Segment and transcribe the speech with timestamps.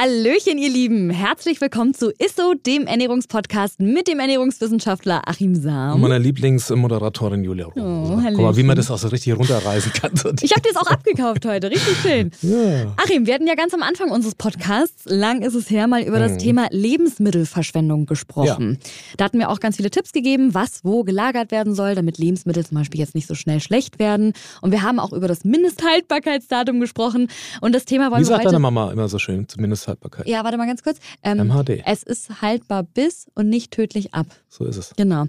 [0.00, 1.10] Hallöchen, ihr Lieben.
[1.10, 5.94] Herzlich willkommen zu ISSO, dem Ernährungspodcast mit dem Ernährungswissenschaftler Achim Sam.
[5.94, 7.74] Und meiner Lieblingsmoderatorin Julia Rohr.
[8.14, 10.12] Oh, Guck mal, wie man das auch so richtig runterreißen kann.
[10.40, 11.68] Ich habe dir das auch abgekauft heute.
[11.70, 12.30] Richtig schön.
[12.42, 12.94] Ja.
[12.96, 16.20] Achim, wir hatten ja ganz am Anfang unseres Podcasts, lang ist es her, mal über
[16.20, 18.78] das Thema Lebensmittelverschwendung gesprochen.
[19.16, 22.64] Da hatten wir auch ganz viele Tipps gegeben, was wo gelagert werden soll, damit Lebensmittel
[22.64, 24.32] zum Beispiel jetzt nicht so schnell schlecht werden.
[24.60, 27.26] Und wir haben auch über das Mindesthaltbarkeitsdatum gesprochen.
[27.60, 28.52] Und das Thema wollen Wie wir sagt heute...
[28.52, 30.28] deine Mama immer so schön, zumindest Haltbarkeit.
[30.28, 30.98] Ja, warte mal ganz kurz.
[31.22, 31.82] Ähm, MHD.
[31.84, 34.26] Es ist haltbar bis und nicht tödlich ab.
[34.48, 34.92] So ist es.
[34.96, 35.24] Genau.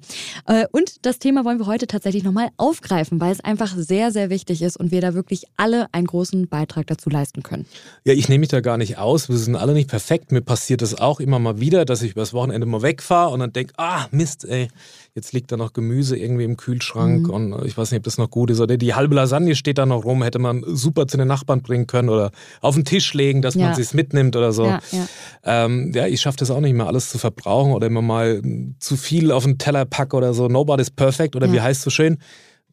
[0.45, 4.29] Äh, Und das Thema wollen wir heute tatsächlich nochmal aufgreifen, weil es einfach sehr, sehr
[4.29, 7.65] wichtig ist und wir da wirklich alle einen großen Beitrag dazu leisten können.
[8.05, 9.29] Ja, ich nehme mich da gar nicht aus.
[9.29, 10.31] Wir sind alle nicht perfekt.
[10.31, 13.53] Mir passiert es auch immer mal wieder, dass ich übers Wochenende mal wegfahre und dann
[13.53, 14.67] denke, ah, Mist, ey,
[15.15, 17.33] jetzt liegt da noch Gemüse irgendwie im Kühlschrank Mhm.
[17.33, 18.59] und ich weiß nicht, ob das noch gut ist.
[18.59, 21.87] Oder die halbe Lasagne steht da noch rum, hätte man super zu den Nachbarn bringen
[21.87, 23.65] können oder auf den Tisch legen, dass Ja.
[23.67, 24.65] man sich's mitnimmt oder so.
[24.65, 25.07] Ja, ja.
[25.43, 28.41] Ähm, ja, ich schaffe das auch nicht mehr, alles zu verbrauchen oder immer mal
[28.79, 30.47] zu viel auf den Teller packe oder so.
[30.47, 32.17] Nobody's perfect oder wie heißt es so schön?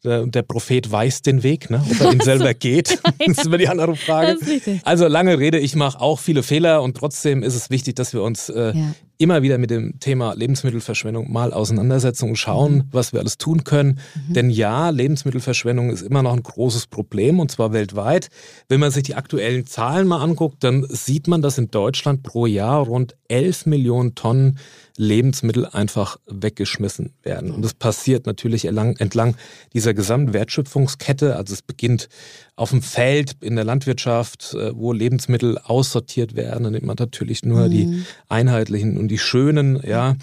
[0.03, 1.83] Der, der Prophet weiß den Weg, ne?
[1.89, 2.99] ob er ihn selber geht.
[3.25, 4.37] Das ist immer die andere Frage.
[4.83, 8.21] Also lange Rede, ich mache auch viele Fehler und trotzdem ist es wichtig, dass wir
[8.21, 8.73] uns äh.
[9.19, 12.83] Immer wieder mit dem Thema Lebensmittelverschwendung mal auseinandersetzen und schauen, Mhm.
[12.91, 13.99] was wir alles tun können.
[14.29, 18.29] Denn ja, Lebensmittelverschwendung ist immer noch ein großes Problem und zwar weltweit.
[18.69, 22.45] Wenn man sich die aktuellen Zahlen mal anguckt, dann sieht man, dass in Deutschland pro
[22.45, 24.59] Jahr rund 11 Millionen Tonnen
[24.97, 27.51] Lebensmittel einfach weggeschmissen werden.
[27.51, 29.35] Und das passiert natürlich entlang,
[29.73, 31.35] dieser gesamten Wertschöpfungskette.
[31.35, 32.09] Also es beginnt
[32.55, 36.63] auf dem Feld, in der Landwirtschaft, äh, wo Lebensmittel aussortiert werden.
[36.63, 39.79] Dann nimmt man natürlich nur die einheitlichen und die schönen.
[39.87, 40.15] Ja.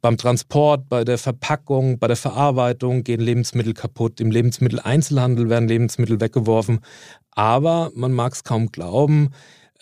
[0.00, 4.20] Beim Transport, bei der Verpackung, bei der Verarbeitung gehen Lebensmittel kaputt.
[4.20, 6.80] Im Lebensmitteleinzelhandel werden Lebensmittel weggeworfen.
[7.32, 9.30] Aber man mag es kaum glauben,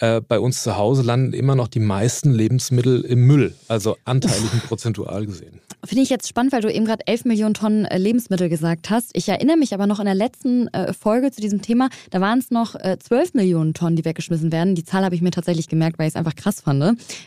[0.00, 4.53] äh, bei uns zu Hause landen immer noch die meisten Lebensmittel im Müll, also anteilig
[4.53, 5.60] und prozentual gesehen.
[5.84, 9.10] Finde ich jetzt spannend, weil du eben gerade 11 Millionen Tonnen äh, Lebensmittel gesagt hast.
[9.14, 12.38] Ich erinnere mich aber noch in der letzten äh, Folge zu diesem Thema, da waren
[12.38, 14.75] es noch äh, 12 Millionen Tonnen, die weggeschmissen werden.
[14.75, 16.78] Die Zahl habe ich mir tatsächlich gemerkt, weil ich es einfach krass fand.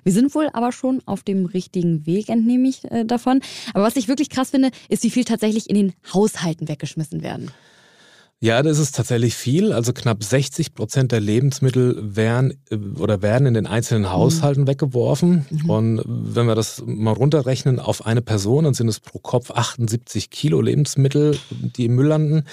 [0.03, 3.41] Wir sind wohl aber schon auf dem richtigen Weg, entnehme ich äh, davon.
[3.73, 7.51] Aber was ich wirklich krass finde, ist, wie viel tatsächlich in den Haushalten weggeschmissen werden.
[8.43, 9.71] Ja, das ist tatsächlich viel.
[9.71, 15.45] Also knapp 60 Prozent der Lebensmittel werden äh, oder werden in den einzelnen Haushalten weggeworfen.
[15.67, 20.31] Und wenn wir das mal runterrechnen auf eine Person, dann sind es pro Kopf 78
[20.31, 22.45] Kilo Lebensmittel, die im Müll landen,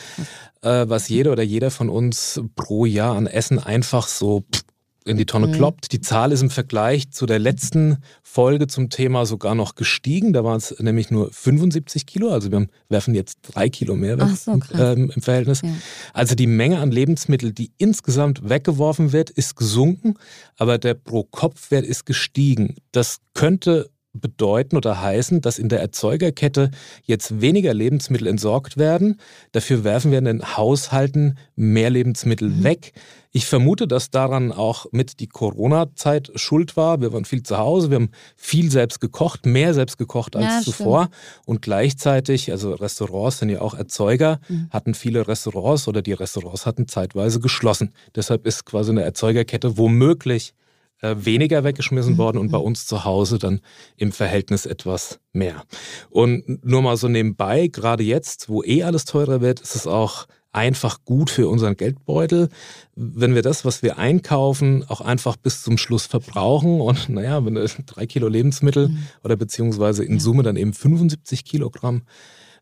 [0.61, 4.65] äh, was jeder oder jeder von uns pro Jahr an Essen einfach so pff,
[5.09, 5.93] in die Tonne kloppt.
[5.93, 10.33] Die Zahl ist im Vergleich zu der letzten Folge zum Thema sogar noch gestiegen.
[10.33, 12.31] Da waren es nämlich nur 75 Kilo.
[12.31, 15.63] Also wir werfen jetzt drei Kilo mehr weg so, ähm, im Verhältnis.
[15.63, 15.71] Ja.
[16.13, 20.15] Also die Menge an Lebensmitteln, die insgesamt weggeworfen wird, ist gesunken,
[20.57, 22.77] aber der Pro-Kopf-Wert ist gestiegen.
[22.93, 26.71] Das könnte bedeuten oder heißen, dass in der Erzeugerkette
[27.05, 29.21] jetzt weniger Lebensmittel entsorgt werden.
[29.53, 32.93] Dafür werfen wir in den Haushalten mehr Lebensmittel weg.
[33.31, 37.01] Ich vermute, dass daran auch mit die Corona-Zeit schuld war.
[37.03, 40.61] Wir waren viel zu Hause, wir haben viel selbst gekocht, mehr selbst gekocht als Ja,
[40.63, 41.11] zuvor.
[41.45, 44.41] Und gleichzeitig, also Restaurants sind ja auch Erzeuger,
[44.71, 47.93] hatten viele Restaurants oder die Restaurants hatten zeitweise geschlossen.
[48.15, 50.55] Deshalb ist quasi eine Erzeugerkette womöglich
[51.01, 53.61] äh, weniger weggeschmissen worden und bei uns zu Hause dann
[53.97, 55.65] im Verhältnis etwas mehr.
[56.11, 60.27] Und nur mal so nebenbei, gerade jetzt, wo eh alles teurer wird, ist es auch
[60.53, 62.49] einfach gut für unseren Geldbeutel,
[62.97, 66.81] wenn wir das, was wir einkaufen, auch einfach bis zum Schluss verbrauchen.
[66.81, 67.55] Und naja, wenn
[67.87, 72.03] drei Kilo Lebensmittel oder beziehungsweise in Summe dann eben 75 Kilogramm,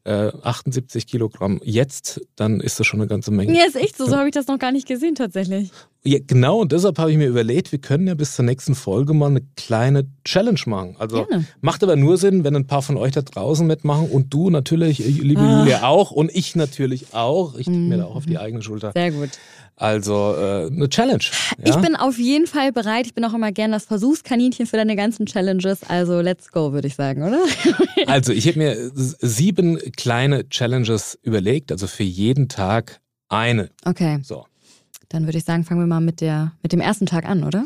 [0.07, 3.53] äh, 78 Kilogramm jetzt, dann ist das schon eine ganze Menge.
[3.57, 4.07] Ja, ist echt so.
[4.07, 5.71] So habe ich das noch gar nicht gesehen tatsächlich.
[6.05, 9.13] Ja, genau, und deshalb habe ich mir überlegt, wir können ja bis zur nächsten Folge
[9.13, 10.95] mal eine kleine Challenge machen.
[11.01, 11.45] Also Gerne.
[11.61, 14.99] macht aber nur Sinn, wenn ein paar von euch da draußen mitmachen und du natürlich,
[14.99, 15.61] liebe Ah.
[15.61, 17.57] Julia, auch und ich natürlich auch.
[17.57, 18.93] Ich nehme mir da auch auf die eigene Schulter.
[18.95, 19.31] Sehr gut.
[19.77, 21.23] Also äh, eine Challenge.
[21.59, 21.75] Ja?
[21.75, 23.07] Ich bin auf jeden Fall bereit.
[23.07, 25.83] Ich bin auch immer gern das Versuchskaninchen für deine ganzen Challenges.
[25.85, 27.41] Also let's go, würde ich sagen, oder?
[28.07, 33.71] Also ich habe mir sieben kleine Challenges überlegt, also für jeden Tag eine.
[33.85, 34.47] Okay, So.
[35.09, 37.65] dann würde ich sagen, fangen wir mal mit, der, mit dem ersten Tag an, oder?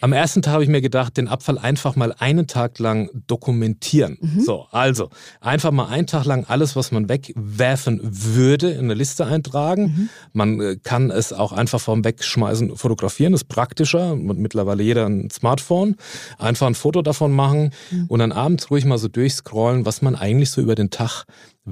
[0.00, 4.18] Am ersten Tag habe ich mir gedacht, den Abfall einfach mal einen Tag lang dokumentieren.
[4.20, 4.40] Mhm.
[4.40, 5.10] So, also
[5.40, 9.82] einfach mal einen Tag lang alles, was man wegwerfen würde, in eine Liste eintragen.
[9.82, 10.08] Mhm.
[10.32, 14.12] Man äh, kann es auch einfach vorm Wegschmeißen fotografieren, ist praktischer.
[14.12, 15.96] Und mittlerweile jeder ein Smartphone.
[16.38, 18.06] Einfach ein Foto davon machen mhm.
[18.08, 21.24] und dann abends ruhig mal so durchscrollen, was man eigentlich so über den Tag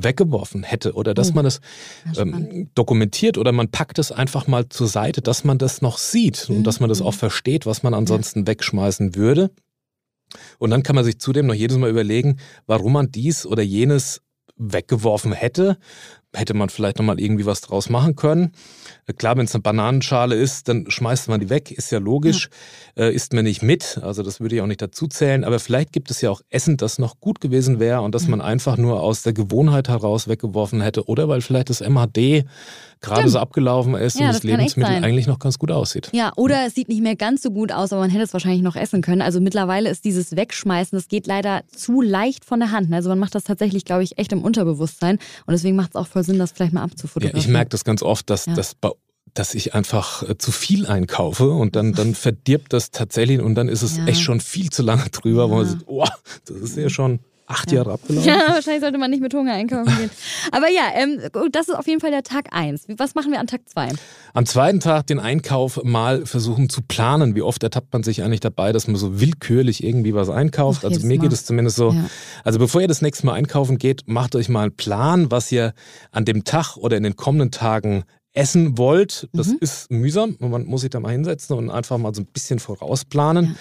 [0.03, 1.61] weggeworfen hätte oder dass oh, man es
[2.17, 6.49] ähm, dokumentiert oder man packt es einfach mal zur Seite, dass man das noch sieht
[6.51, 7.19] und dass man das auch mhm.
[7.19, 9.51] versteht, was man ansonsten wegschmeißen würde.
[10.59, 14.23] Und dann kann man sich zudem noch jedes Mal überlegen, warum man dies oder jenes
[14.57, 15.79] weggeworfen hätte.
[16.37, 18.53] Hätte man vielleicht nochmal irgendwie was draus machen können.
[19.17, 22.51] Klar, wenn es eine Bananenschale ist, dann schmeißt man die weg, ist ja logisch,
[22.97, 23.05] ja.
[23.05, 25.93] Äh, isst man nicht mit, also das würde ich auch nicht dazu zählen, aber vielleicht
[25.93, 28.31] gibt es ja auch Essen, das noch gut gewesen wäre und das ja.
[28.31, 32.45] man einfach nur aus der Gewohnheit heraus weggeworfen hätte oder weil vielleicht das MHD
[33.01, 36.11] gerade so abgelaufen ist ja, und das, das Lebensmittel eigentlich noch ganz gut aussieht.
[36.13, 38.63] Ja, oder es sieht nicht mehr ganz so gut aus, aber man hätte es wahrscheinlich
[38.63, 39.23] noch essen können.
[39.23, 42.93] Also mittlerweile ist dieses Wegschmeißen, das geht leider zu leicht von der Hand.
[42.93, 46.07] Also man macht das tatsächlich, glaube ich, echt im Unterbewusstsein und deswegen macht es auch
[46.07, 47.41] voll Sinn, das vielleicht mal abzufotografieren.
[47.41, 48.91] Ja, ich merke das ganz oft, dass, dass bei
[49.35, 53.69] dass ich einfach äh, zu viel einkaufe und dann, dann verdirbt das tatsächlich und dann
[53.69, 54.07] ist es ja.
[54.07, 55.51] echt schon viel zu lange drüber, ja.
[55.51, 56.05] wo man sagt, oh,
[56.47, 57.79] das ist ja schon acht ja.
[57.79, 58.29] Jahre abgelaufen.
[58.29, 60.11] Ja, wahrscheinlich sollte man nicht mit Hunger einkaufen gehen.
[60.53, 61.21] Aber ja, ähm,
[61.53, 62.87] das ist auf jeden Fall der Tag eins.
[62.97, 63.89] Was machen wir an Tag zwei?
[64.35, 67.35] Am zweiten Tag den Einkauf mal versuchen zu planen.
[67.35, 70.81] Wie oft ertappt man sich eigentlich dabei, dass man so willkürlich irgendwie was einkauft?
[70.85, 71.93] Ach, also mir geht es zumindest so.
[71.93, 72.05] Ja.
[72.45, 75.75] Also bevor ihr das nächste Mal einkaufen geht, macht euch mal einen Plan, was ihr
[76.11, 79.29] an dem Tag oder in den kommenden Tagen essen wollt.
[79.33, 79.59] Das mhm.
[79.61, 80.37] ist mühsam.
[80.39, 83.57] Man muss sich da mal hinsetzen und einfach mal so ein bisschen vorausplanen.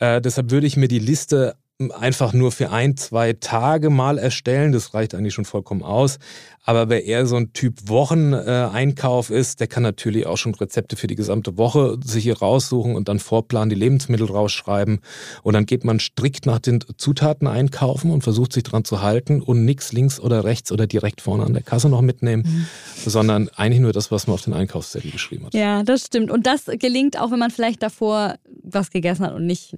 [0.00, 0.16] Ja.
[0.16, 1.56] Äh, deshalb würde ich mir die Liste
[1.90, 4.72] einfach nur für ein, zwei Tage mal erstellen.
[4.72, 6.18] Das reicht eigentlich schon vollkommen aus.
[6.64, 11.08] Aber wer eher so ein Typ Wocheneinkauf ist, der kann natürlich auch schon Rezepte für
[11.08, 15.00] die gesamte Woche sich hier raussuchen und dann vorplanen, die Lebensmittel rausschreiben.
[15.42, 19.42] Und dann geht man strikt nach den Zutaten einkaufen und versucht sich dran zu halten
[19.42, 23.10] und nichts links oder rechts oder direkt vorne an der Kasse noch mitnehmen, mhm.
[23.10, 25.54] sondern eigentlich nur das, was man auf den Einkaufszettel geschrieben hat.
[25.54, 26.30] Ja, das stimmt.
[26.30, 29.76] Und das gelingt auch, wenn man vielleicht davor was gegessen hat und nicht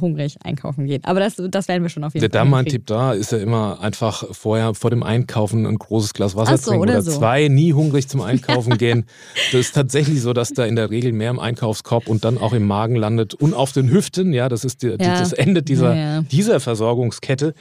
[0.00, 1.04] hungrig einkaufen geht.
[1.04, 2.46] Aber das, das werden wir schon auf jeden der Fall.
[2.46, 6.36] Der mein Tipp da ist ja immer einfach vorher vor dem Einkaufen ein großes Glas
[6.36, 7.12] Wasser so, trinken oder, oder so.
[7.12, 9.06] zwei, nie hungrig zum Einkaufen gehen.
[9.52, 12.52] Das ist tatsächlich so, dass da in der Regel mehr im Einkaufskorb und dann auch
[12.52, 14.32] im Magen landet und auf den Hüften.
[14.32, 14.96] Ja, das ist die, ja.
[14.96, 16.22] das Ende dieser, ja.
[16.22, 17.54] dieser Versorgungskette.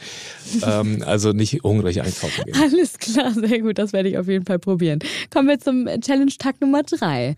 [0.65, 2.55] ähm, also nicht hungrig einkaufen gehen.
[2.61, 3.77] Alles klar, sehr gut.
[3.77, 4.99] Das werde ich auf jeden Fall probieren.
[5.31, 7.35] Kommen wir zum Challenge-Tag Nummer drei.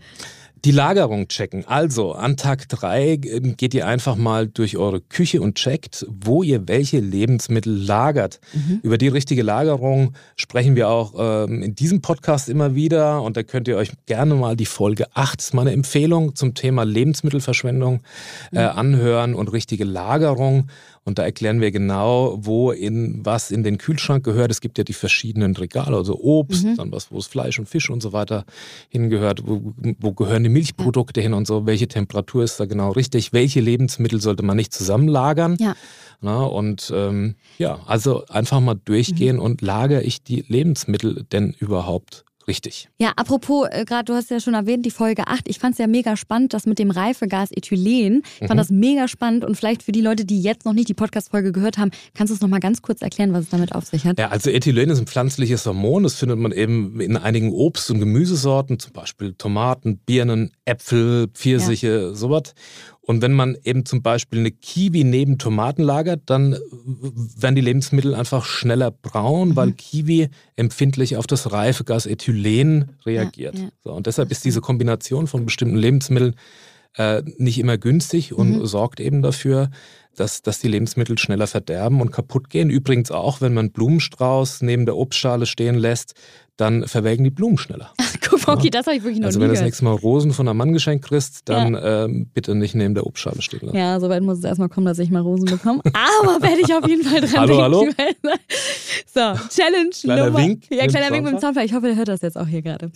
[0.65, 1.65] Die Lagerung checken.
[1.68, 6.42] Also an Tag drei ähm, geht ihr einfach mal durch eure Küche und checkt, wo
[6.42, 8.39] ihr welche Lebensmittel lagert.
[8.54, 8.80] Mhm.
[8.81, 13.44] Über die richtige Lagerung sprechen wir auch ähm, in diesem Podcast immer wieder und da
[13.44, 18.01] könnt ihr euch gerne mal die Folge 8, das ist meine Empfehlung zum Thema Lebensmittelverschwendung,
[18.54, 18.77] äh, mhm.
[18.77, 20.69] anhören und richtige Lagerung.
[21.05, 24.51] Und da erklären wir genau, wo in was in den Kühlschrank gehört.
[24.51, 26.77] Es gibt ja die verschiedenen Regale, also Obst, mhm.
[26.77, 28.45] dann was, wo es Fleisch und Fisch und so weiter
[28.89, 29.45] hingehört.
[29.45, 31.23] Wo, wo gehören die Milchprodukte ja.
[31.23, 31.65] hin und so?
[31.65, 33.33] Welche Temperatur ist da genau richtig?
[33.33, 35.57] Welche Lebensmittel sollte man nicht zusammenlagern?
[35.59, 35.75] Ja.
[36.21, 39.41] Na, und ähm, ja, also einfach mal durchgehen mhm.
[39.41, 42.90] und lagere ich die Lebensmittel denn überhaupt Richtig.
[42.98, 45.48] Ja, apropos, äh, gerade du hast ja schon erwähnt, die Folge 8.
[45.48, 48.24] Ich fand es ja mega spannend, das mit dem Reifegas Ethylen.
[48.40, 48.57] Ich fand mhm.
[48.57, 51.78] das mega spannend und vielleicht für die Leute, die jetzt noch nicht die Podcast-Folge gehört
[51.78, 54.19] haben, kannst du es nochmal ganz kurz erklären, was es damit auf sich hat?
[54.19, 56.04] Ja, also Ethylen ist ein pflanzliches Hormon.
[56.04, 61.88] Das findet man eben in einigen Obst- und Gemüsesorten, zum Beispiel Tomaten, Birnen, Äpfel, Pfirsiche,
[61.88, 62.13] ja.
[62.13, 62.54] sowas.
[63.05, 66.57] Und wenn man eben zum Beispiel eine Kiwi neben Tomaten lagert, dann
[67.37, 69.56] werden die Lebensmittel einfach schneller braun, mhm.
[69.57, 73.56] weil Kiwi empfindlich auf das Reifegas Ethylen reagiert.
[73.57, 73.69] Ja, ja.
[73.83, 76.35] So, und deshalb ist diese Kombination von bestimmten Lebensmitteln
[76.95, 78.66] äh, nicht immer günstig und mhm.
[78.66, 79.69] sorgt eben dafür,
[80.16, 82.69] dass, dass die Lebensmittel schneller verderben und kaputt gehen.
[82.69, 86.13] Übrigens auch, wenn man Blumenstrauß neben der Obstschale stehen lässt,
[86.57, 87.94] dann verwelken die Blumen schneller.
[88.30, 90.33] Guck mal, okay, das habe ich wirklich noch also wenn du das nächste Mal Rosen
[90.33, 92.06] von einem Mann geschenkt kriegst, dann ja.
[92.06, 93.78] ähm, bitte nicht neben der Obstschale stehen lassen.
[93.78, 95.81] Ja, soweit muss es erstmal kommen, dass ich mal Rosen bekomme.
[95.86, 97.88] Aber werde ich auf jeden Fall dran hallo, Hallo,
[99.14, 99.19] So,
[99.50, 100.40] Challenge kleiner Nummer.
[100.40, 101.66] Wink ja, kleiner Wink mit dem Zaunfall.
[101.66, 102.92] Ich hoffe, der hört das jetzt auch hier gerade.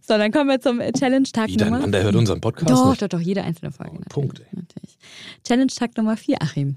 [0.00, 1.80] So, dann kommen wir zum Challenge-Tag Nummer...
[1.80, 3.02] Mann, der hört unseren Podcast Doch, nicht.
[3.02, 3.98] doch, doch, jede einzelne Folge.
[3.98, 4.42] Oh, Punkt.
[4.52, 4.98] Natürlich.
[5.44, 6.76] Challenge-Tag Nummer 4, Achim.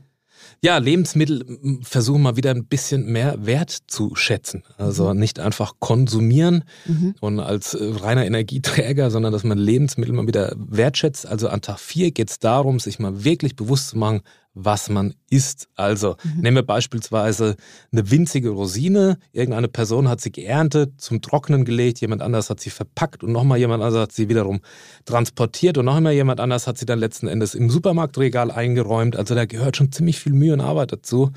[0.63, 4.63] Ja, Lebensmittel versuchen mal wieder ein bisschen mehr Wert zu schätzen.
[4.77, 5.19] Also mhm.
[5.19, 7.15] nicht einfach konsumieren mhm.
[7.19, 11.27] und als äh, reiner Energieträger, sondern dass man Lebensmittel mal wieder wertschätzt.
[11.27, 14.21] Also an Tag 4 geht es darum, sich mal wirklich bewusst zu machen,
[14.53, 15.67] was man isst.
[15.75, 16.41] Also mhm.
[16.41, 17.55] nehmen wir beispielsweise
[17.91, 19.17] eine winzige Rosine.
[19.31, 23.57] Irgendeine Person hat sie geerntet, zum Trocknen gelegt, jemand anders hat sie verpackt und nochmal
[23.57, 24.61] jemand anders hat sie wiederum
[25.05, 29.15] transportiert und noch immer jemand anders hat sie dann letzten Endes im Supermarktregal eingeräumt.
[29.15, 31.31] Also da gehört schon ziemlich viel Mühe und Arbeit dazu.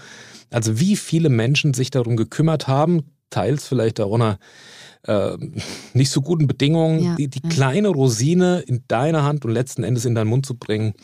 [0.50, 4.38] Also wie viele Menschen sich darum gekümmert haben, teils vielleicht auch unter
[5.04, 5.37] äh,
[5.94, 7.49] nicht so guten Bedingungen, ja, die, die ja.
[7.49, 10.94] kleine Rosine in deine Hand und letzten Endes in deinen Mund zu bringen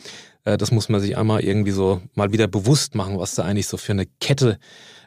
[0.43, 3.77] das muss man sich einmal irgendwie so mal wieder bewusst machen, was da eigentlich so
[3.77, 4.59] für eine Kette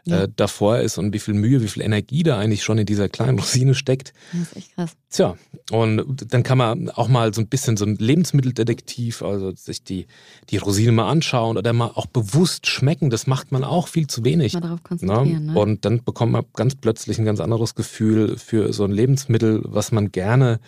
[0.06, 0.22] ja.
[0.22, 3.08] äh, davor ist und wie viel Mühe, wie viel Energie da eigentlich schon in dieser
[3.08, 4.12] kleinen Rosine steckt.
[4.32, 4.92] Das ist echt krass.
[5.10, 5.36] Tja,
[5.70, 10.06] und dann kann man auch mal so ein bisschen so ein Lebensmitteldetektiv, also sich die,
[10.50, 13.10] die Rosine mal anschauen oder mal auch bewusst schmecken.
[13.10, 14.54] Das macht man auch viel zu wenig.
[14.54, 15.46] Mal darauf konzentrieren.
[15.46, 15.58] Ne?
[15.58, 19.92] Und dann bekommt man ganz plötzlich ein ganz anderes Gefühl für so ein Lebensmittel, was
[19.92, 20.58] man gerne äh,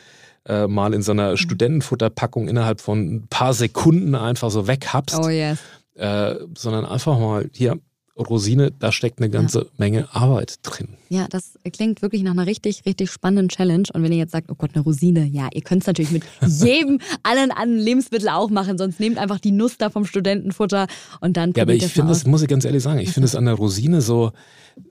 [0.66, 1.36] mal in so einer mhm.
[1.36, 5.18] Studentenfutterpackung innerhalb von ein paar Sekunden einfach so weghabst.
[5.22, 5.58] Oh yes.
[5.94, 7.78] Äh, sondern einfach mal hier
[8.18, 9.66] Rosine, da steckt eine ganze ja.
[9.76, 10.88] Menge Arbeit drin.
[11.08, 13.84] Ja, das klingt wirklich nach einer richtig, richtig spannenden Challenge.
[13.92, 16.24] Und wenn ihr jetzt sagt, oh Gott, eine Rosine, ja, ihr könnt es natürlich mit
[16.46, 20.88] jedem allen anderen Lebensmittel auch machen, sonst nehmt einfach die Nuss da vom Studentenfutter
[21.20, 21.52] und dann.
[21.56, 23.54] Ja, aber ich finde, das muss ich ganz ehrlich sagen, ich finde es an der
[23.54, 24.32] Rosine so,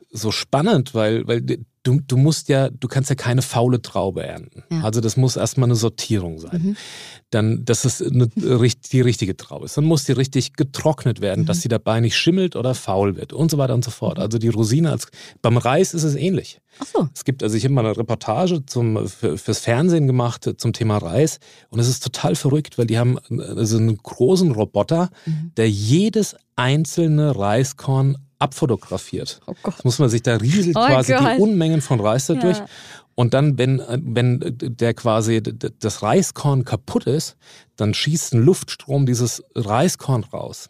[0.09, 1.41] so spannend, weil, weil
[1.87, 4.63] du, du musst ja, du kannst ja keine faule Traube ernten.
[4.71, 4.81] Ja.
[4.81, 6.61] Also das muss erstmal eine Sortierung sein.
[6.61, 6.77] Mhm.
[7.29, 9.77] Dann, dass es eine, die richtige Traube ist.
[9.77, 11.45] Dann muss die richtig getrocknet werden, mhm.
[11.45, 14.17] dass sie dabei nicht schimmelt oder faul wird und so weiter und so fort.
[14.17, 14.23] Mhm.
[14.23, 15.07] Also die Rosine als
[15.41, 16.59] beim Reis ist es ähnlich.
[16.79, 17.09] Ach so.
[17.13, 20.97] Es gibt, also ich habe mal eine Reportage zum, für, fürs Fernsehen gemacht zum Thema
[20.97, 25.51] Reis und es ist total verrückt, weil die haben also einen großen Roboter, mhm.
[25.57, 29.41] der jedes einzelne Reiskorn abfotografiert.
[29.47, 29.83] Oh Gott.
[29.83, 31.37] Muss man sich da rieselt oh quasi Gott.
[31.37, 32.57] die Unmengen von Reis dadurch.
[32.57, 32.65] Ja.
[33.15, 37.35] Und dann, wenn, wenn der quasi das Reiskorn kaputt ist,
[37.75, 40.69] dann schießt ein Luftstrom dieses Reiskorn raus.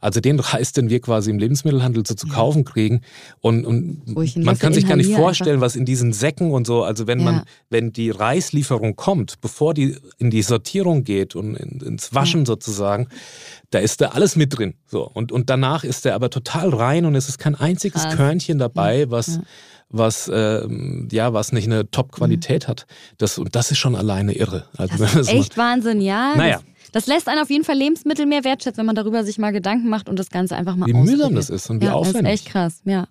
[0.00, 3.02] Also den Reis, den wir quasi im Lebensmittelhandel so zu kaufen kriegen.
[3.40, 5.66] Und, und man kann sich gar nicht vorstellen, einfach.
[5.66, 7.24] was in diesen Säcken und so, also wenn ja.
[7.24, 12.40] man, wenn die Reislieferung kommt, bevor die in die Sortierung geht und in, ins Waschen
[12.40, 12.46] ja.
[12.46, 13.08] sozusagen,
[13.70, 14.74] da ist da alles mit drin.
[14.86, 15.02] So.
[15.02, 18.16] Und, und danach ist der aber total rein und es ist kein einziges Krass.
[18.16, 19.40] Körnchen dabei, was
[19.90, 20.68] was äh,
[21.10, 22.68] ja was nicht eine Top-Qualität mhm.
[22.68, 22.86] hat.
[23.16, 24.66] Das und das ist schon alleine irre.
[24.76, 26.34] Also, das ist echt Wahnsinn, ja.
[26.36, 26.60] Naja.
[26.92, 29.88] Das lässt einen auf jeden Fall Lebensmittel mehr wertschätzen, wenn man darüber sich mal Gedanken
[29.88, 32.22] macht und das Ganze einfach mal Wie mühsam das ist und wie ja, aufwendig.
[32.22, 33.06] Das ist echt krass, ja.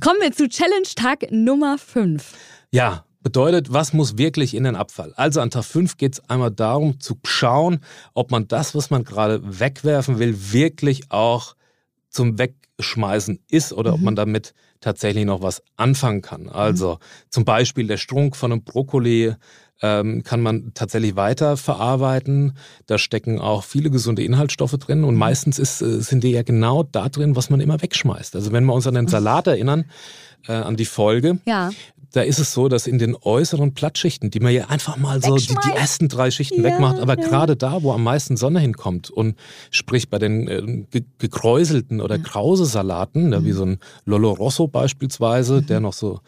[0.00, 2.34] Kommen wir zu Challenge-Tag Nummer 5.
[2.70, 5.12] Ja, bedeutet, was muss wirklich in den Abfall?
[5.16, 7.80] Also an Tag 5 geht es einmal darum zu schauen,
[8.14, 11.54] ob man das, was man gerade wegwerfen will, wirklich auch
[12.08, 13.96] zum Wegschmeißen ist oder mhm.
[13.96, 16.48] ob man damit tatsächlich noch was anfangen kann.
[16.48, 16.98] Also mhm.
[17.30, 19.34] zum Beispiel der Strunk von einem Brokkoli
[19.82, 22.56] ähm, kann man tatsächlich weiter verarbeiten.
[22.86, 25.20] Da stecken auch viele gesunde Inhaltsstoffe drin und mhm.
[25.20, 28.36] meistens ist, äh, sind die ja genau da drin, was man immer wegschmeißt.
[28.36, 29.84] Also wenn wir uns an den Salat erinnern,
[30.46, 31.70] äh, an die Folge, ja
[32.12, 35.36] da ist es so, dass in den äußeren Plattschichten, die man ja einfach mal so
[35.36, 37.26] die, die, ersten drei Schichten ja, wegmacht, aber ja.
[37.26, 39.36] gerade da, wo am meisten Sonne hinkommt und
[39.70, 42.22] sprich bei den äh, ge gekräuselten oder ja.
[42.22, 43.44] krause Salaten, mhm.
[43.44, 45.66] wie so ein Lolo Rosso beispielsweise, mhm.
[45.66, 46.20] der noch so,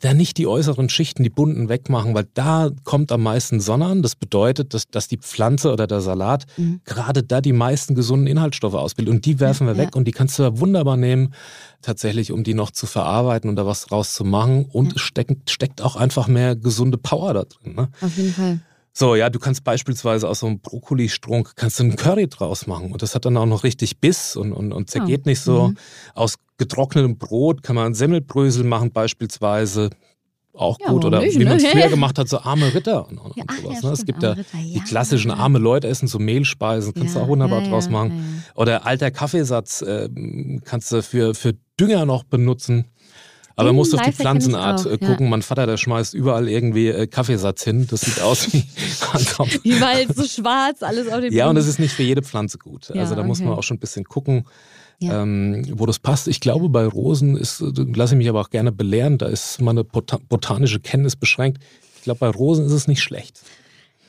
[0.00, 4.02] da nicht die äußeren Schichten, die bunten wegmachen, weil da kommt am meisten Sonne an.
[4.02, 6.80] Das bedeutet, dass, dass die Pflanze oder der Salat mhm.
[6.84, 10.38] gerade da die meisten gesunden Inhaltsstoffe ausbildet und die werfen wir weg und die kannst
[10.38, 11.34] du da wunderbar nehmen,
[11.82, 15.50] tatsächlich, um die noch zu verarbeiten und da was draus zu machen und es steckt,
[15.50, 17.74] steckt auch einfach mehr gesunde Power da drin.
[17.74, 17.88] Ne?
[18.00, 18.60] Auf jeden Fall.
[18.92, 22.90] So, ja, du kannst beispielsweise aus so einem Brokkoli-Strunk kannst du einen Curry draus machen
[22.90, 25.28] und das hat dann auch noch richtig Biss und, und, und zergeht oh.
[25.28, 25.68] nicht so.
[25.68, 25.76] Mhm.
[26.14, 29.90] Aus getrocknetem Brot kann man Semmelbrösel machen beispielsweise.
[30.52, 31.04] Auch ja, gut.
[31.04, 31.68] Oder nicht, wie man es ne?
[31.70, 33.76] früher gemacht hat, so arme Ritter und, und ja, sowas.
[33.78, 33.94] Ach, ja, ne?
[33.94, 37.88] Es gibt ja, die klassischen arme Leute essen so Mehlspeisen, kannst du auch wunderbar draus
[37.88, 38.42] machen.
[38.56, 40.08] Oder alter Kaffeesatz äh,
[40.64, 42.86] kannst du für, für Dünger noch benutzen.
[43.58, 45.26] Aber man muss auf die Pflanzenart äh, gucken.
[45.26, 45.30] Ja.
[45.30, 47.88] Mein Vater, der schmeißt überall irgendwie äh, Kaffeesatz hin.
[47.90, 48.62] Das sieht aus wie
[49.64, 52.58] Wie Wald, so schwarz, alles auf dem Ja, und das ist nicht für jede Pflanze
[52.58, 52.90] gut.
[52.94, 53.28] Ja, also da okay.
[53.28, 54.46] muss man auch schon ein bisschen gucken,
[55.00, 55.22] ja.
[55.22, 56.28] ähm, wo das passt.
[56.28, 59.82] Ich glaube, bei Rosen ist, lasse ich mich aber auch gerne belehren, da ist meine
[59.82, 61.60] botanische Kenntnis beschränkt.
[61.96, 63.40] Ich glaube, bei Rosen ist es nicht schlecht.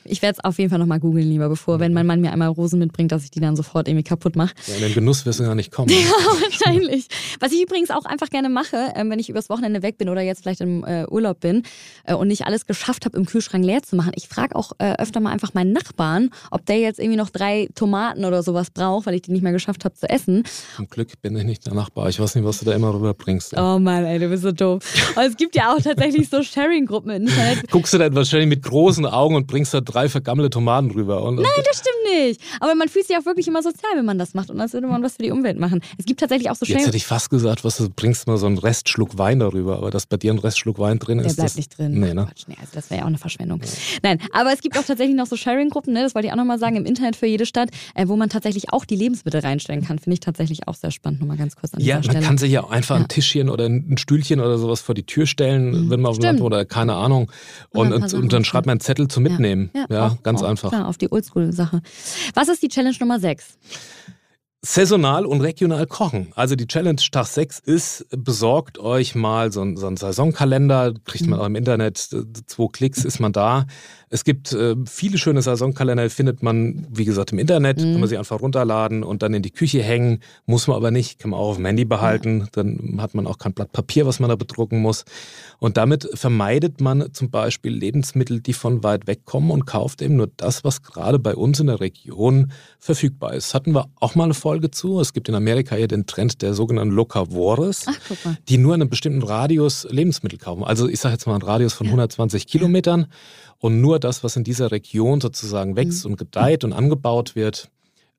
[0.06, 2.50] Ich werde es auf jeden Fall nochmal googeln, lieber, bevor, wenn mein Mann mir einmal
[2.50, 4.53] Rosen mitbringt, dass ich die dann sofort irgendwie kaputt mache.
[4.68, 5.89] Ja, in den Genuss wirst du gar nicht kommen.
[5.91, 5.98] ja,
[6.41, 7.08] wahrscheinlich.
[7.39, 10.22] Was ich übrigens auch einfach gerne mache, ähm, wenn ich übers Wochenende weg bin oder
[10.22, 11.63] jetzt vielleicht im äh, Urlaub bin
[12.06, 14.12] äh, und nicht alles geschafft habe, im Kühlschrank leer zu machen.
[14.15, 17.70] Ich frage auch äh, öfter mal einfach meinen Nachbarn, ob der jetzt irgendwie noch drei
[17.75, 20.44] Tomaten oder sowas braucht, weil ich die nicht mehr geschafft habe zu essen.
[20.75, 22.10] Zum Glück bin ich nicht der Nachbar.
[22.10, 23.56] Ich weiß nicht, was du da immer rüberbringst.
[23.58, 24.84] Oh Mann, ey, du bist so doof.
[25.15, 27.70] Und es gibt ja auch tatsächlich so Sharing-Gruppen im Internet.
[27.72, 31.24] Guckst du dann wahrscheinlich mit großen Augen und bringst da drei drei vergammelte Tomaten drüber.
[31.24, 32.41] Und, Nein, das stimmt nicht.
[32.62, 34.88] Aber man fühlt sich auch wirklich immer sozial, wenn man das macht und als würde
[34.88, 35.82] man was für die Umwelt machen.
[35.98, 38.46] Es gibt tatsächlich auch so Jetzt hätte ich fast gesagt, was du bringst mal so
[38.46, 41.36] einen Restschluck Wein darüber, aber dass bei dir ein Restschluck Wein drin Der ist.
[41.36, 42.00] bleibt das, nicht drin.
[42.00, 42.25] Nee, ne?
[42.27, 43.62] Quatsch, nee, also das wäre ja auch eine Verschwendung.
[44.03, 46.60] Nein, aber es gibt auch tatsächlich noch so Sharing-Gruppen, ne, das wollte ich auch nochmal
[46.60, 50.00] sagen, im Internet für jede Stadt, äh, wo man tatsächlich auch die Lebensmittel reinstellen kann.
[50.00, 51.20] Finde ich tatsächlich auch sehr spannend.
[51.22, 52.22] Nochmal ganz kurz an Ja, man Stelle.
[52.22, 53.01] kann sich ja auch einfach Ja.
[53.01, 55.89] ein Tischchen oder ein Stühlchen oder sowas vor die Tür stellen, Mhm.
[55.89, 56.24] wenn man auf dem.
[56.24, 57.32] Land oder keine Ahnung.
[57.72, 59.70] Und Und, und, und dann schreibt man einen Zettel zum Mitnehmen.
[59.75, 60.69] Ja, auch- ganz auch, einfach.
[60.69, 61.81] Klar, auf die Oldschool-Sache.
[62.33, 63.57] Was ist die Challenge Nummer 6?
[64.62, 66.34] Saisonal und regional kochen.
[66.36, 71.24] Also die Challenge Tag 6 ist, besorgt euch mal so einen, so einen Saisonkalender, kriegt
[71.24, 71.30] Mhm.
[71.30, 73.68] man auch im Internet, zwei Klicks ist man da.
[74.10, 77.92] Es gibt äh, viele schöne Saisonkalender, findet man, wie gesagt, im Internet, Mhm.
[77.94, 80.20] kann man sie einfach runterladen und dann in die Küche hängen.
[80.46, 82.50] Muss man aber nicht, kann man auch auf dem Handy behalten.
[82.51, 85.06] Dann hat man auch kein Blatt Papier, was man da bedrucken muss.
[85.60, 90.18] Und damit vermeidet man zum Beispiel Lebensmittel, die von weit weg kommen und kauft eben
[90.18, 93.54] nur das, was gerade bei uns in der Region verfügbar ist.
[93.54, 95.00] Hatten wir auch mal eine Folge zu.
[95.00, 98.89] Es gibt in Amerika hier den Trend der sogenannten Locavores, Ach, die nur in einem
[98.89, 100.63] bestimmten Radius Lebensmittel kaufen.
[100.63, 103.08] Also ich sage jetzt mal einen Radius von 120 Kilometern
[103.60, 106.12] und nur das, was in dieser Region sozusagen wächst Mhm.
[106.12, 107.70] und gedeiht und angebaut wird,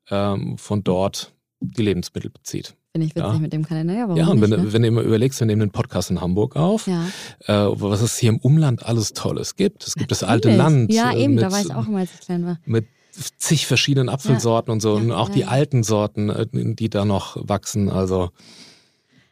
[0.09, 2.75] ähm, von dort die Lebensmittel bezieht.
[2.93, 3.39] Finde ich witzig Ja.
[3.39, 3.93] mit dem Kalender.
[3.93, 4.65] Ja, warum Ja, und nicht, wenn, ne?
[4.65, 7.05] du- wenn du immer überlegst, wir nehmen den Podcast in Hamburg auf, Ja.
[7.45, 9.87] äh, was es hier im Umland alles Tolles gibt.
[9.87, 10.57] Es gibt das alte Natürlich.
[10.89, 10.93] Land.
[10.93, 12.59] Ja, äh, eben, mit, da war ich auch immer, als ich klein war.
[12.65, 12.87] Mit
[13.37, 14.97] zig verschiedenen Apfelsorten und so.
[14.97, 15.47] Ja, Und auch ja, die ja.
[15.47, 17.89] alten Sorten, äh, die da noch wachsen.
[17.89, 18.29] Also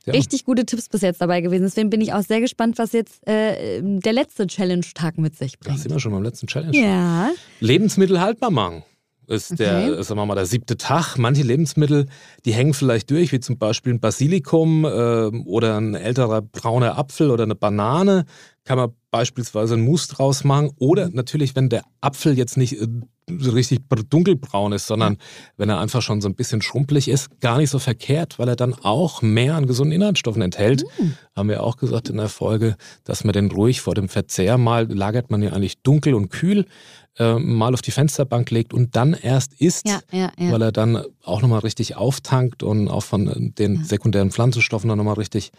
[0.05, 0.13] Ja.
[0.13, 1.63] Richtig gute Tipps bis jetzt dabei gewesen.
[1.63, 5.69] Deswegen bin ich auch sehr gespannt, was jetzt äh, der letzte Challenge-Tag mit sich da
[5.69, 5.81] bringt.
[5.81, 6.75] sind wir schon beim letzten Challenge.
[6.77, 7.31] Ja.
[7.59, 8.83] Lebensmittel haltbar machen.
[9.27, 9.57] Ist Okay.
[9.91, 11.17] der, sagen wir mal, der siebte Tag.
[11.19, 12.07] Manche Lebensmittel,
[12.45, 14.87] die hängen vielleicht durch, wie zum Beispiel ein Basilikum äh,
[15.45, 18.25] oder ein älterer brauner Apfel oder eine Banane.
[18.69, 20.69] Kann man beispielsweise einen Mousse draus machen.
[20.77, 22.87] Oder natürlich, wenn der Apfel jetzt nicht äh,
[23.39, 25.17] so richtig br- dunkelbraun ist, sondern
[25.57, 28.55] wenn er einfach schon so ein bisschen schrumpelig ist, gar nicht so verkehrt, weil er
[28.55, 30.83] dann auch mehr an gesunden Inhaltsstoffen enthält.
[31.35, 34.87] Haben wir auch gesagt in der Folge, dass man den ruhig vor dem Verzehr mal,
[34.87, 36.67] lagert man ja eigentlich dunkel und kühl,
[37.19, 40.51] äh, mal auf die Fensterbank legt und dann erst isst, Ja, ja, ja.
[40.51, 44.97] weil er dann auch nochmal richtig auftankt und auch von äh, den sekundären Pflanzenstoffen dann
[44.97, 45.51] nochmal richtig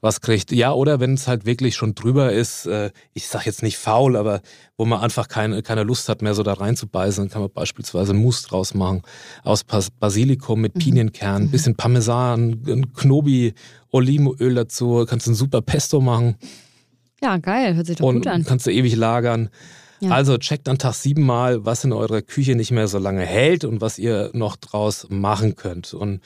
[0.00, 0.52] was kriegt.
[0.52, 4.16] Ja, oder wenn es halt wirklich schon drüber ist, äh, ich sag jetzt nicht faul,
[4.16, 4.42] aber
[4.76, 8.12] wo man einfach keine, keine Lust hat mehr so da reinzubeißen, dann kann man beispielsweise
[8.12, 9.02] Mousse draus machen
[9.44, 13.54] aus Bas Basilikum mit Pinienkernen, bisschen Parmesan, ein Knobi,
[13.92, 16.36] Olivenöl dazu, kannst ein super Pesto machen
[17.24, 17.74] ja, geil.
[17.74, 18.44] Hört sich doch und gut an.
[18.44, 19.48] kannst du ewig lagern.
[20.04, 20.10] Ja.
[20.10, 23.64] Also checkt an Tag sieben mal, was in eurer Küche nicht mehr so lange hält
[23.64, 25.94] und was ihr noch draus machen könnt.
[25.94, 26.20] Und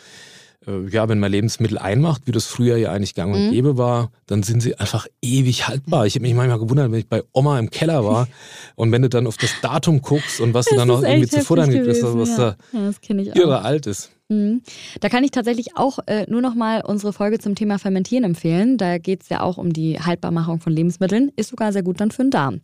[0.67, 3.51] äh, ja, wenn man Lebensmittel einmacht, wie das früher ja eigentlich gang und Mhm.
[3.53, 6.07] gäbe war, dann sind sie einfach ewig haltbar.
[6.07, 8.27] Ich habe mich manchmal gewundert, wenn ich bei Oma im Keller war
[8.75, 11.43] und wenn du dann auf das Datum guckst und was du dann noch irgendwie zu
[11.43, 12.37] futtern gekriegt hast, gewesen, was ja.
[12.37, 13.37] da Ja, das kenne ich auch.
[13.37, 14.11] irre alt ist.
[14.31, 14.61] Mhm.
[15.01, 18.77] Da kann ich tatsächlich auch äh, nur noch mal unsere Folge zum Thema Fermentieren empfehlen.
[18.77, 21.33] Da geht es ja auch um die Haltbarmachung von Lebensmitteln.
[21.37, 22.61] Ist sogar sehr gut dann für den Darm.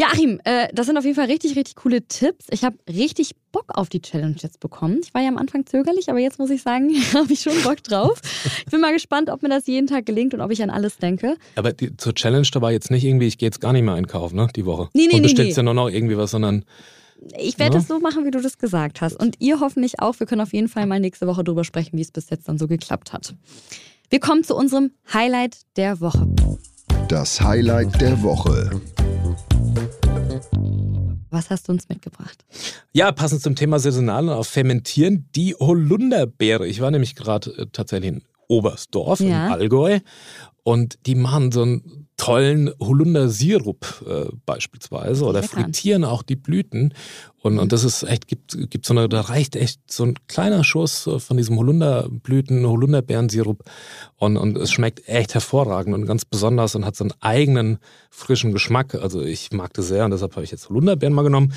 [0.00, 2.46] Ja, Achim, äh, das sind auf jeden Fall richtig, richtig coole Tipps.
[2.50, 4.98] Ich habe richtig Bock auf die Challenge jetzt bekommen.
[5.04, 7.80] Ich war ja am Anfang zögerlich, aber jetzt muss ich sagen, habe ich schon Bock
[7.84, 8.20] drauf.
[8.58, 10.96] Ich bin mal gespannt, ob mir das jeden Tag gelingt und ob ich an alles
[10.96, 11.36] denke.
[11.54, 13.94] Aber die, zur Challenge da war jetzt nicht irgendwie, ich gehe jetzt gar nicht mehr
[13.94, 14.88] einkaufen, ne, die Woche.
[14.94, 15.60] Nee, nee, und nee, bestellst nee.
[15.60, 16.64] ja nur noch irgendwie was, sondern
[17.38, 17.80] Ich werde Ja.
[17.80, 19.14] es so machen, wie du das gesagt hast.
[19.14, 20.18] Und ihr hoffentlich auch.
[20.18, 22.58] Wir können auf jeden Fall mal nächste Woche drüber sprechen, wie es bis jetzt dann
[22.58, 23.34] so geklappt hat.
[24.10, 26.26] Wir kommen zu unserem Highlight der Woche.
[27.08, 28.80] Das Highlight der Woche.
[31.30, 32.44] Was hast du uns mitgebracht?
[32.92, 36.66] Ja, passend zum Thema Saisonal und auf Fermentieren, die Holunderbeere.
[36.66, 39.46] Ich war nämlich gerade äh, tatsächlich in Oberstdorf Ja.
[39.46, 40.00] im Allgäu
[40.62, 45.60] und die machen so einen tollen Holundersirup äh, beispielsweise oder Lecker.
[45.60, 46.94] frittieren auch die Blüten.
[47.42, 50.64] Und, und das ist echt, gibt, gibt so eine, da reicht echt so ein kleiner
[50.64, 53.64] Schuss äh, von diesem Holunderblüten, Holunderbeerensirup
[54.16, 58.52] und, und es schmeckt echt hervorragend und ganz besonders und hat so einen eigenen frischen
[58.52, 58.94] Geschmack.
[58.94, 61.52] Also ich mag das sehr und deshalb habe ich jetzt Holunderbeeren mal genommen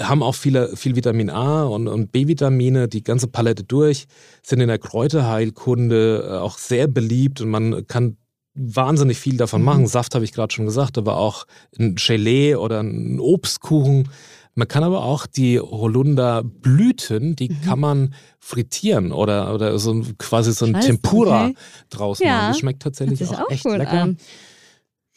[0.00, 4.06] haben auch viele, viel Vitamin A und, und B-Vitamine, die ganze Palette durch,
[4.42, 8.16] sind in der Kräuterheilkunde äh, auch sehr beliebt und man kann
[8.54, 9.64] wahnsinnig viel davon Mhm.
[9.66, 9.86] machen.
[9.86, 11.46] Saft habe ich gerade schon gesagt, aber auch
[11.78, 14.08] ein Gelee oder ein Obstkuchen.
[14.54, 17.60] Man kann aber auch die Holunderblüten, die Mhm.
[17.62, 21.54] kann man frittieren oder, oder so quasi so ein Scheiße, Tempura okay.
[21.90, 22.48] draus Ja, machen.
[22.48, 24.02] Das schmeckt tatsächlich auch, auch echt lecker.
[24.02, 24.16] an.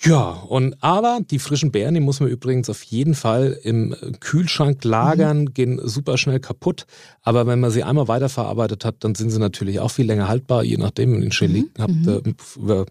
[0.03, 4.83] Ja, und aber die frischen Beeren, die muss man übrigens auf jeden Fall im Kühlschrank
[4.83, 5.53] lagern, Mhm.
[5.53, 6.85] gehen super schnell kaputt.
[7.21, 10.63] Aber wenn man sie einmal weiterverarbeitet hat, dann sind sie natürlich auch viel länger haltbar,
[10.63, 12.85] je nachdem, wenn ihr den Gelee Mhm, habt, äh, über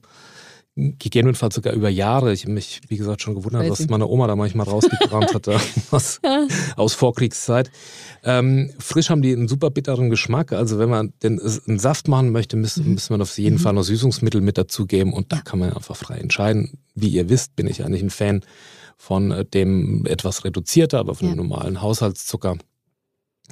[0.76, 2.32] gegebenenfalls sogar über Jahre.
[2.32, 5.48] Ich habe mich, wie gesagt, schon gewundert, was meine Oma da manchmal rausgekramt hat,
[5.90, 6.20] aus,
[6.76, 7.70] aus Vorkriegszeit.
[8.24, 10.52] Ähm, frisch haben die einen super bitteren Geschmack.
[10.52, 12.98] Also wenn man den, einen Saft machen möchte, müsste, mhm.
[13.10, 13.60] man auf jeden mhm.
[13.60, 16.78] Fall noch Süßungsmittel mit dazugeben und da kann man einfach frei entscheiden.
[16.94, 18.42] Wie ihr wisst, bin ich eigentlich ein Fan
[18.96, 21.34] von äh, dem etwas reduzierter, aber von ja.
[21.34, 22.56] dem normalen Haushaltszucker.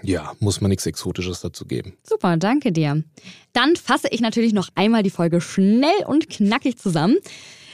[0.03, 1.97] Ja, muss man nichts Exotisches dazu geben.
[2.03, 3.05] Super, danke dir.
[3.53, 7.19] Dann fasse ich natürlich noch einmal die Folge schnell und knackig zusammen.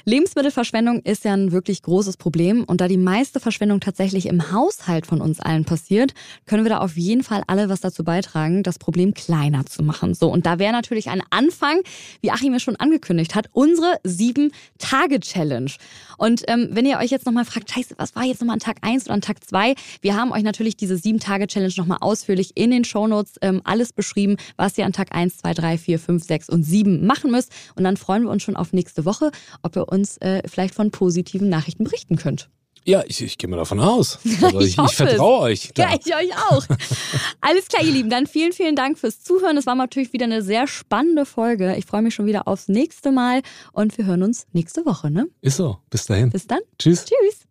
[0.09, 5.05] Lebensmittelverschwendung ist ja ein wirklich großes Problem und da die meiste Verschwendung tatsächlich im Haushalt
[5.05, 6.14] von uns allen passiert,
[6.47, 10.14] können wir da auf jeden Fall alle was dazu beitragen, das Problem kleiner zu machen.
[10.14, 11.83] So, und da wäre natürlich ein Anfang,
[12.23, 15.73] wie Achim mir schon angekündigt hat, unsere Sieben-Tage-Challenge.
[16.16, 18.79] Und ähm, wenn ihr euch jetzt nochmal fragt, scheiße, was war jetzt nochmal an Tag
[18.81, 19.75] 1 oder an Tag 2?
[20.01, 24.79] Wir haben euch natürlich diese Sieben-Tage-Challenge nochmal ausführlich in den Shownotes ähm, alles beschrieben, was
[24.79, 27.53] ihr an Tag 1, 2, 3, 4, 5, 6 und 7 machen müsst.
[27.75, 30.91] Und dann freuen wir uns schon auf nächste Woche, ob ihr uns äh, vielleicht von
[30.91, 32.49] positiven Nachrichten berichten könnt.
[32.85, 34.19] Ja, ich, ich gehe mal davon aus.
[34.43, 35.71] Also ich, ich, ich vertraue euch.
[35.75, 35.91] Da.
[35.91, 36.65] Ja, ich euch auch.
[37.41, 38.09] Alles klar, ihr Lieben.
[38.09, 39.57] Dann vielen, vielen Dank fürs Zuhören.
[39.57, 41.77] Das war natürlich wieder eine sehr spannende Folge.
[41.77, 45.11] Ich freue mich schon wieder aufs nächste Mal und wir hören uns nächste Woche.
[45.11, 45.27] Ne?
[45.43, 45.79] Ist so.
[45.91, 46.31] Bis dahin.
[46.31, 46.61] Bis dann.
[46.79, 47.05] Tschüss.
[47.05, 47.47] Tschüss.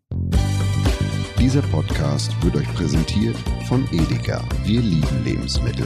[1.39, 4.43] Dieser Podcast wird euch präsentiert von Edeka.
[4.63, 5.85] Wir lieben Lebensmittel.